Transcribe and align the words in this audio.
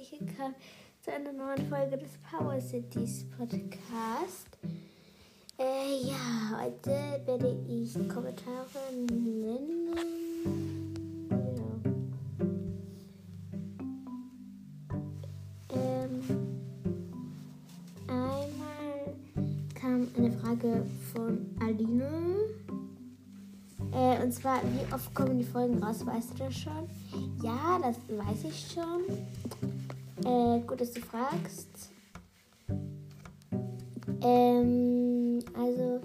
herzlich 0.00 0.20
willkommen 0.20 0.54
zu 1.02 1.12
einer 1.12 1.32
neuen 1.32 1.68
Folge 1.68 1.98
des 1.98 2.12
Power 2.30 2.58
Cities 2.58 3.26
Podcast. 3.36 4.48
Äh, 5.58 6.06
ja, 6.06 6.62
heute 6.62 7.20
werde 7.26 7.58
ich 7.68 7.92
Kommentare 8.08 8.94
nennen. 9.10 9.94
Ja. 15.70 15.76
Ähm, 15.76 16.20
einmal 18.08 19.14
kam 19.74 20.08
eine 20.16 20.32
Frage 20.32 20.86
von 21.12 21.46
Aline. 21.60 22.36
Äh, 23.92 24.22
und 24.22 24.32
zwar, 24.32 24.62
wie 24.62 24.94
oft 24.94 25.12
kommen 25.14 25.38
die 25.38 25.44
Folgen 25.44 25.82
raus? 25.82 26.06
Weißt 26.06 26.30
du 26.30 26.44
das 26.44 26.54
schon? 26.54 26.88
Ja, 27.42 27.78
das 27.82 27.96
weiß 28.08 28.44
ich 28.44 28.72
schon. 28.72 29.02
Äh, 30.24 30.60
gut, 30.60 30.80
dass 30.80 30.92
du 30.92 31.00
fragst. 31.00 31.90
Ähm, 34.22 35.38
also, 35.54 36.00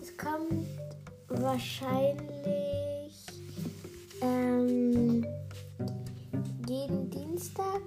es 0.00 0.16
kommt 0.16 0.66
wahrscheinlich 1.28 2.18
ähm, 4.20 5.26
jeden 6.68 7.10
Dienstag 7.10 7.82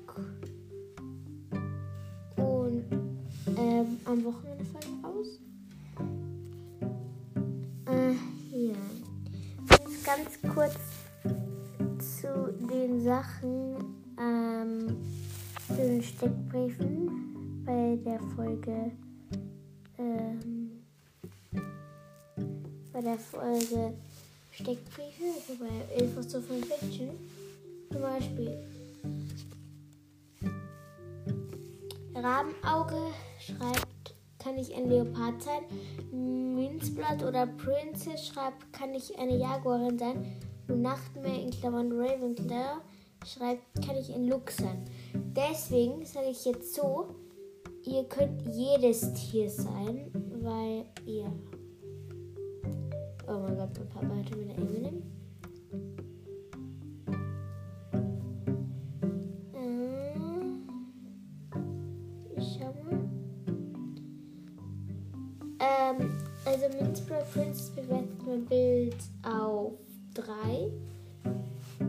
und 2.35 2.83
ähm, 3.57 3.99
am 4.05 4.23
Wochenende 4.25 4.65
fallen 4.65 5.05
raus. 5.05 5.39
Äh, 7.85 8.11
ja. 8.57 8.75
Jetzt 9.69 10.05
ganz 10.05 10.53
kurz 10.53 10.75
zu 12.21 12.53
den 12.67 13.01
Sachen, 13.03 13.75
ähm, 14.19 14.97
zu 15.75 15.77
den 15.77 16.03
Steckbriefen 16.03 17.63
bei 17.65 17.97
der 18.03 18.19
Folge, 18.35 18.91
ähm, 19.97 20.83
bei 22.91 23.01
der 23.01 23.17
Folge 23.17 23.93
Steckbriefe, 24.51 25.23
also 25.23 25.63
bei 25.63 26.03
Infos 26.03 26.27
zu 26.27 26.41
Fiction. 26.41 27.09
Zum 27.91 28.01
Beispiel 28.01 28.57
Rabenauge 32.15 33.13
schreibt, 33.39 34.15
kann 34.39 34.57
ich 34.57 34.75
ein 34.75 34.89
Leopard 34.89 35.41
sein? 35.41 35.63
Münzblatt 36.11 37.23
oder 37.23 37.47
Princess 37.47 38.27
schreibt, 38.27 38.73
kann 38.73 38.93
ich 38.93 39.17
eine 39.17 39.37
Jaguarin 39.37 39.97
sein? 39.97 40.35
Nachtmeer 40.67 41.41
in 41.41 41.51
Klammern 41.51 41.91
Ravenclaw 41.91 42.81
schreibt, 43.25 43.85
kann 43.85 43.95
ich 43.95 44.13
ein 44.13 44.27
Luchs 44.27 44.57
sein? 44.57 44.83
Deswegen 45.35 46.05
sage 46.05 46.29
ich 46.29 46.45
jetzt 46.45 46.75
so, 46.75 47.15
ihr 47.83 48.03
könnt 48.05 48.41
jedes 48.47 49.13
Tier 49.13 49.49
sein, 49.49 50.11
weil 50.41 50.85
ihr... 51.05 51.31
Oh 53.27 53.39
mein 53.39 53.57
Gott, 53.57 53.69
mein 53.77 53.89
Papa 53.89 54.15
hatte 54.15 54.39
wieder 54.39 54.55
Eminem. 54.55 55.03
Also 66.43 66.67
Minstrel 66.77 67.23
Princess 67.33 67.69
bewertet 67.69 68.25
mein 68.25 68.45
Bild 68.45 68.97
auf 69.23 69.73
3 70.15 70.69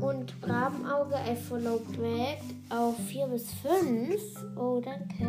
und 0.02 0.34
Rabenauge 0.42 1.14
I 1.14 1.36
follow 1.36 1.80
back 1.96 2.40
auf 2.70 2.96
4 3.06 3.26
bis 3.28 3.52
5. 3.54 4.20
Oh, 4.56 4.80
danke. 4.80 5.28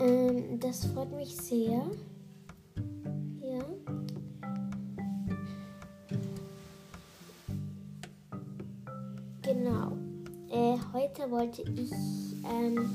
Ähm, 0.00 0.58
das 0.58 0.86
freut 0.86 1.12
mich 1.12 1.36
sehr. 1.36 1.82
Ja. 3.42 3.64
Genau. 9.42 9.92
Äh, 10.50 10.78
heute 10.94 11.30
wollte 11.30 11.62
ich 11.62 11.92
ähm, 12.44 12.90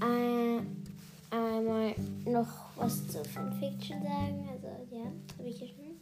äh, 0.00 1.34
einmal 1.34 1.94
noch 2.24 2.70
was 2.76 3.06
zu 3.08 3.22
Fanfiction 3.22 4.02
sagen. 4.02 4.48
Also 4.50 4.66
ja, 4.90 5.04
habe 5.38 5.48
ich 5.48 5.60
ja 5.60 5.66
schon. 5.66 5.99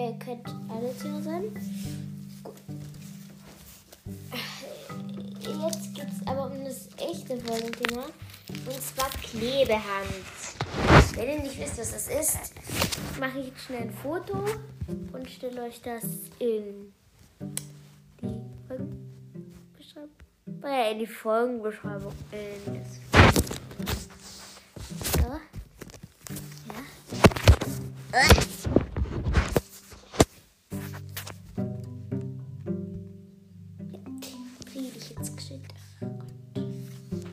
Äh, 0.00 0.14
könnt 0.14 0.48
alle 0.70 0.94
Tiere 0.96 1.22
sein. 1.22 1.42
Gut. 2.42 2.54
Jetzt 5.40 5.94
geht 5.94 6.08
es 6.08 6.26
aber 6.26 6.46
um 6.46 6.64
das 6.64 6.88
echte 6.96 7.36
Folgenthema. 7.36 8.04
Und 8.48 8.82
zwar 8.82 9.10
Klebehand. 9.10 10.06
Wenn 11.14 11.28
ihr 11.28 11.42
nicht 11.42 11.60
wisst, 11.60 11.78
was 11.78 11.92
das 11.92 12.08
ist, 12.08 12.38
mache 13.18 13.40
ich 13.40 13.48
jetzt 13.48 13.60
schnell 13.60 13.82
ein 13.82 13.90
Foto 13.90 14.42
und 15.12 15.28
stelle 15.28 15.64
euch 15.64 15.82
das 15.82 16.04
in 16.38 16.94
die 18.22 18.40
Folgenbeschreibung. 18.68 20.64
Äh, 20.64 20.92
in 20.92 20.98
die 21.00 21.06
Folgenbeschreibung. 21.06 22.14
In 22.32 22.74
das 22.74 23.00
so. 25.12 25.28
Ja. 28.12 28.49
Äh. 35.20 35.22
Jetzt 35.22 35.36
geschickt. 35.36 35.74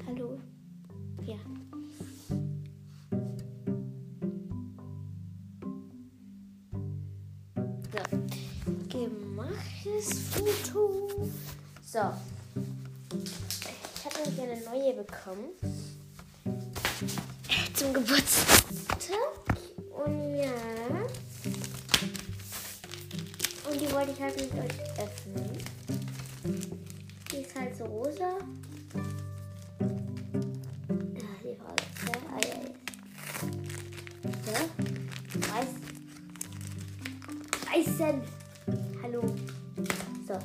Hallo. 0.08 0.40
Ja. 1.26 1.38
So. 7.92 8.02
Gemachtes 8.90 10.20
Foto. 10.32 11.30
So. 11.82 12.00
Ich 13.96 14.06
habe 14.06 14.16
nämlich 14.26 14.42
eine 14.42 14.58
neue 14.66 14.94
bekommen. 14.94 15.50
Zum 17.74 17.94
Geburtstag. 17.94 18.66
Und 20.06 20.36
ja. 20.36 20.52
Und 23.70 23.82
die 23.82 23.92
wollte 23.94 24.12
ich 24.12 24.22
halt 24.22 24.36
mit 24.36 24.52
euch 24.54 24.80
öffnen. 25.00 25.77
Ist 27.78 27.86
rosa. 27.86 28.40
Ja, 29.80 29.90
die 31.44 31.56
Frage. 31.56 31.84
Ja, 32.08 32.18
ah, 32.34 32.40
ja, 32.42 32.58
ja. 34.52 34.62
Weiß. 35.54 35.74
Weißen. 37.68 38.18
Hallo. 39.04 39.22
So. 40.28 40.36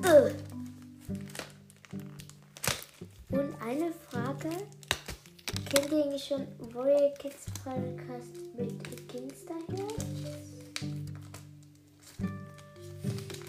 Ugh. 0.00 0.32
Und 3.30 3.50
eine 3.62 3.88
Frage. 4.10 4.50
Kennt 5.70 5.90
ihr 5.90 6.18
schon 6.18 6.46
Royal 6.74 7.14
Kids 7.18 7.46
Podcast 7.64 8.34
mit 8.58 9.08
Kingsterherz? 9.08 10.51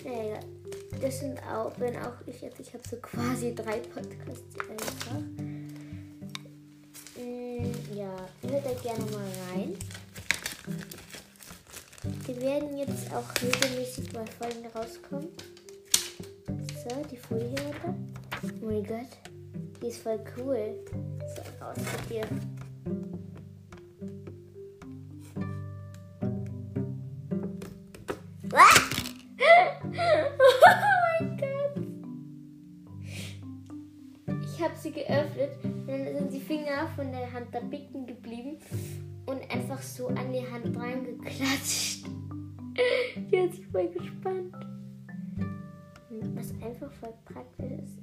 Naja, 0.03 0.39
das 1.01 1.19
sind 1.19 1.39
auch, 1.43 1.71
wenn 1.77 1.95
auch 1.97 2.15
ich 2.25 2.41
jetzt, 2.41 2.59
ich 2.59 2.73
habe 2.73 2.83
so 2.89 2.97
quasi 2.97 3.55
drei 3.55 3.79
Podcasts 3.79 4.57
einfach. 4.69 5.19
Mm, 7.17 7.95
ja, 7.95 8.15
hört 8.41 8.65
da 8.65 8.73
gerne 8.81 9.05
mal 9.11 9.27
rein. 9.49 9.77
Die 12.27 12.41
werden 12.41 12.77
jetzt 12.77 13.13
auch 13.13 13.23
regelmäßig 13.41 14.11
mal 14.11 14.25
Folgen 14.27 14.67
rauskommen. 14.75 15.29
So, 16.47 17.01
die 17.09 17.17
Folie 17.17 17.49
runter. 17.49 17.95
Oh 18.43 18.65
mein 18.65 18.83
Gott, 18.83 19.07
die 19.81 19.87
ist 19.87 20.01
voll 20.01 20.19
cool. 20.37 20.75
So, 21.33 21.65
raus 21.65 21.77
Ich 34.55 34.61
habe 34.61 34.75
sie 34.77 34.91
geöffnet 34.91 35.49
und 35.63 35.87
dann 35.87 36.15
sind 36.15 36.31
die 36.31 36.39
Finger 36.39 36.87
von 36.95 37.11
der 37.11 37.33
Hand 37.33 37.47
da 37.51 37.59
bicken 37.59 38.05
geblieben 38.05 38.59
und 39.25 39.41
einfach 39.51 39.81
so 39.81 40.09
an 40.09 40.31
die 40.31 40.45
Hand 40.45 40.77
reingeklatscht. 40.77 42.05
Jetzt 43.31 43.31
bin 43.31 43.49
ich 43.49 43.65
voll 43.67 43.87
gespannt. 43.89 44.53
Was 46.35 46.51
einfach 46.61 46.91
voll 46.91 47.13
praktisch 47.25 47.71
ist, 47.71 47.99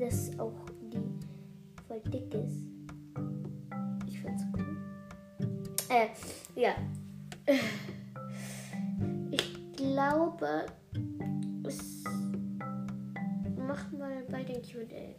dass 0.00 0.38
auch 0.40 0.66
die 0.92 1.00
voll 1.86 2.00
dick 2.10 2.34
ist. 2.34 2.66
Ich 4.08 4.20
find's 4.20 4.42
cool. 4.56 4.76
Äh, 5.90 6.08
ja. 6.60 6.74
Ich 9.30 9.76
glaube, 9.76 10.66
es 11.68 12.02
machen 13.72 14.01
wir 14.26 14.32
bei 14.32 14.42
den 14.44 14.62
QA. 14.62 15.14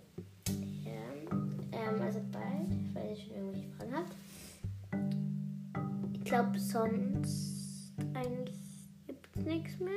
Ähm, 0.48 2.02
also 2.02 2.20
bald, 2.32 2.94
weil 2.94 3.10
ihr 3.12 3.18
schon 3.18 3.36
irgendwelche 3.36 3.70
Fragen 3.70 3.94
habt. 3.96 4.16
Ich 6.14 6.24
glaube, 6.24 6.60
sonst 6.60 7.94
eigentlich 8.14 8.58
gibt 9.08 9.28
es 9.36 9.46
nichts 9.46 9.80
mehr. 9.80 9.94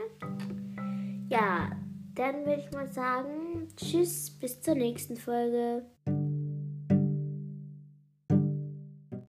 Ja, 1.28 1.70
dann 2.14 2.46
würde 2.46 2.62
ich 2.62 2.70
mal 2.72 2.88
sagen, 2.88 3.68
tschüss, 3.76 4.30
bis 4.30 4.60
zur 4.60 4.74
nächsten 4.74 5.16
Folge. 5.16 5.84